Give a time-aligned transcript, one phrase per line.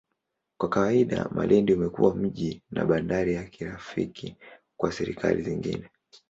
[0.57, 4.35] Kwa kawaida, Malindi umekuwa mji na bandari ya kirafiki
[4.77, 5.89] kwa serikali zingine.